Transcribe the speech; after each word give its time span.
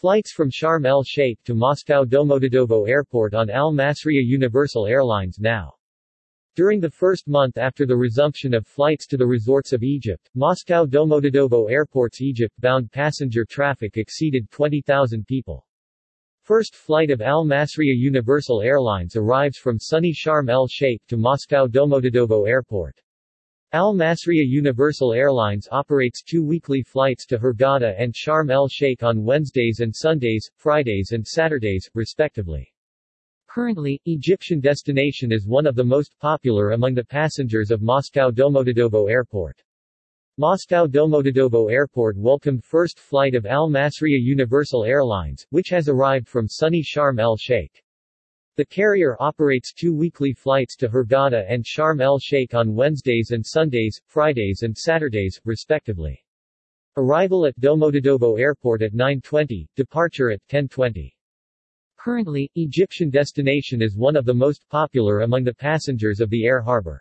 Flights 0.00 0.30
from 0.30 0.48
Sharm 0.48 0.86
el-Sheikh 0.86 1.42
to 1.42 1.56
Moscow 1.56 2.04
Domodedovo 2.04 2.88
Airport 2.88 3.34
on 3.34 3.50
Al 3.50 3.72
Masriya 3.72 4.24
Universal 4.24 4.86
Airlines 4.86 5.40
now. 5.40 5.74
During 6.54 6.78
the 6.78 6.88
first 6.88 7.26
month 7.26 7.58
after 7.58 7.84
the 7.84 7.96
resumption 7.96 8.54
of 8.54 8.64
flights 8.64 9.08
to 9.08 9.16
the 9.16 9.26
resorts 9.26 9.72
of 9.72 9.82
Egypt, 9.82 10.30
Moscow 10.36 10.86
Domodedovo 10.86 11.68
Airport's 11.68 12.20
Egypt-bound 12.20 12.92
passenger 12.92 13.44
traffic 13.44 13.96
exceeded 13.96 14.48
20,000 14.52 15.26
people. 15.26 15.66
First 16.42 16.76
flight 16.76 17.10
of 17.10 17.20
Al 17.20 17.44
Masriya 17.44 17.96
Universal 17.96 18.62
Airlines 18.62 19.16
arrives 19.16 19.58
from 19.58 19.80
sunny 19.80 20.12
Sharm 20.12 20.48
el-Sheikh 20.48 21.04
to 21.08 21.16
Moscow 21.16 21.66
Domodedovo 21.66 22.48
Airport. 22.48 23.02
Al 23.74 23.92
Masriya 23.92 24.48
Universal 24.48 25.12
Airlines 25.12 25.68
operates 25.70 26.22
two 26.22 26.42
weekly 26.42 26.82
flights 26.82 27.26
to 27.26 27.36
Hurghada 27.36 27.94
and 27.98 28.14
Sharm 28.14 28.50
el-Sheikh 28.50 29.02
on 29.02 29.22
Wednesdays 29.22 29.80
and 29.80 29.94
Sundays, 29.94 30.50
Fridays 30.56 31.12
and 31.12 31.26
Saturdays, 31.26 31.86
respectively. 31.92 32.72
Currently, 33.46 34.00
Egyptian 34.06 34.60
destination 34.60 35.32
is 35.32 35.46
one 35.46 35.66
of 35.66 35.74
the 35.74 35.84
most 35.84 36.18
popular 36.18 36.70
among 36.70 36.94
the 36.94 37.04
passengers 37.04 37.70
of 37.70 37.82
Moscow 37.82 38.30
Domodedovo 38.30 39.10
Airport. 39.10 39.62
Moscow 40.38 40.86
Domodedovo 40.86 41.70
Airport 41.70 42.16
welcomed 42.16 42.64
first 42.64 42.98
flight 42.98 43.34
of 43.34 43.44
Al 43.44 43.68
Masriya 43.68 44.18
Universal 44.18 44.84
Airlines, 44.84 45.44
which 45.50 45.68
has 45.68 45.90
arrived 45.90 46.26
from 46.26 46.48
sunny 46.48 46.82
Sharm 46.82 47.20
el-Sheikh. 47.20 47.84
The 48.58 48.66
carrier 48.66 49.16
operates 49.20 49.72
two 49.72 49.94
weekly 49.94 50.32
flights 50.32 50.74
to 50.78 50.88
Hurghada 50.88 51.46
and 51.48 51.64
Sharm 51.64 52.02
el-Sheikh 52.02 52.54
on 52.54 52.74
Wednesdays 52.74 53.30
and 53.30 53.46
Sundays, 53.46 54.00
Fridays 54.04 54.64
and 54.64 54.76
Saturdays, 54.76 55.40
respectively. 55.44 56.24
Arrival 56.96 57.46
at 57.46 57.60
Domodedovo 57.60 58.36
Airport 58.36 58.82
at 58.82 58.94
9.20, 58.94 59.68
departure 59.76 60.32
at 60.32 60.44
10.20. 60.48 61.12
Currently, 61.98 62.50
Egyptian 62.56 63.10
destination 63.10 63.80
is 63.80 63.96
one 63.96 64.16
of 64.16 64.24
the 64.24 64.34
most 64.34 64.68
popular 64.68 65.20
among 65.20 65.44
the 65.44 65.54
passengers 65.54 66.18
of 66.18 66.28
the 66.28 66.44
air 66.44 66.60
harbor. 66.60 67.00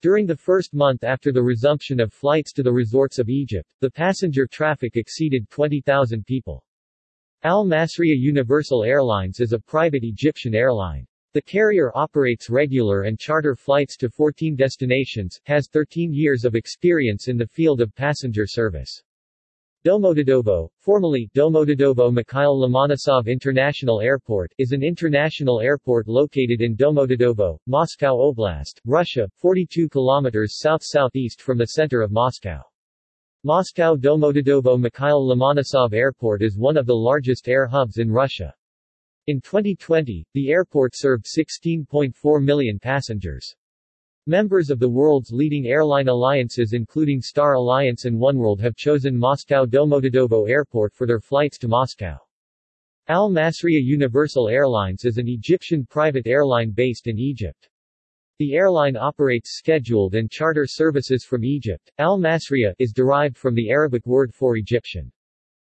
During 0.00 0.26
the 0.26 0.36
first 0.36 0.74
month 0.74 1.02
after 1.02 1.32
the 1.32 1.42
resumption 1.42 1.98
of 1.98 2.12
flights 2.12 2.52
to 2.52 2.62
the 2.62 2.72
resorts 2.72 3.18
of 3.18 3.28
Egypt, 3.28 3.68
the 3.80 3.90
passenger 3.90 4.46
traffic 4.46 4.94
exceeded 4.94 5.50
20,000 5.50 6.24
people. 6.24 6.62
Al 7.44 7.64
Masriya 7.64 8.18
Universal 8.18 8.82
Airlines 8.82 9.38
is 9.38 9.52
a 9.52 9.60
private 9.60 10.02
Egyptian 10.02 10.56
airline. 10.56 11.06
The 11.34 11.42
carrier 11.42 11.92
operates 11.96 12.50
regular 12.50 13.02
and 13.02 13.16
charter 13.16 13.54
flights 13.54 13.96
to 13.98 14.10
14 14.10 14.56
destinations, 14.56 15.38
has 15.44 15.68
13 15.68 16.12
years 16.12 16.44
of 16.44 16.56
experience 16.56 17.28
in 17.28 17.36
the 17.36 17.46
field 17.46 17.80
of 17.80 17.94
passenger 17.94 18.44
service. 18.44 19.04
Domodedovo, 19.84 20.68
formerly 20.80 21.30
Domodedovo 21.32 22.12
Mikhail 22.12 22.58
Lomonosov 22.58 23.28
International 23.28 24.00
Airport, 24.00 24.52
is 24.58 24.72
an 24.72 24.82
international 24.82 25.60
airport 25.60 26.08
located 26.08 26.60
in 26.60 26.74
Domodedovo, 26.76 27.56
Moscow 27.68 28.16
Oblast, 28.16 28.80
Russia, 28.84 29.28
42 29.36 29.88
kilometers 29.88 30.58
south-southeast 30.58 31.40
from 31.40 31.56
the 31.56 31.66
center 31.66 32.02
of 32.02 32.10
Moscow. 32.10 32.60
Moscow 33.44 33.94
Domodedovo 33.94 34.76
Mikhail 34.76 35.24
Lomonosov 35.24 35.94
Airport 35.94 36.42
is 36.42 36.58
one 36.58 36.76
of 36.76 36.86
the 36.86 36.96
largest 36.96 37.48
air 37.48 37.68
hubs 37.68 37.98
in 37.98 38.10
Russia. 38.10 38.52
In 39.28 39.40
2020, 39.40 40.26
the 40.34 40.48
airport 40.48 40.94
served 40.96 41.24
16.4 41.24 42.42
million 42.42 42.80
passengers. 42.80 43.54
Members 44.26 44.70
of 44.70 44.80
the 44.80 44.88
world's 44.88 45.30
leading 45.30 45.68
airline 45.68 46.08
alliances 46.08 46.72
including 46.72 47.20
Star 47.20 47.52
Alliance 47.52 48.06
and 48.06 48.18
oneworld 48.18 48.58
have 48.58 48.74
chosen 48.74 49.16
Moscow 49.16 49.64
Domodedovo 49.64 50.48
Airport 50.48 50.92
for 50.92 51.06
their 51.06 51.20
flights 51.20 51.58
to 51.58 51.68
Moscow. 51.68 52.18
Al 53.06 53.30
Masriya 53.30 53.80
Universal 53.80 54.48
Airlines 54.48 55.04
is 55.04 55.16
an 55.16 55.28
Egyptian 55.28 55.86
private 55.86 56.26
airline 56.26 56.72
based 56.72 57.06
in 57.06 57.20
Egypt. 57.20 57.68
The 58.38 58.54
airline 58.54 58.96
operates 58.96 59.50
scheduled 59.50 60.14
and 60.14 60.30
charter 60.30 60.64
services 60.64 61.24
from 61.24 61.44
Egypt. 61.44 61.90
Al 61.98 62.20
Masriya 62.20 62.72
is 62.78 62.92
derived 62.92 63.36
from 63.36 63.52
the 63.56 63.68
Arabic 63.68 64.06
word 64.06 64.32
for 64.32 64.56
Egyptian. 64.56 65.10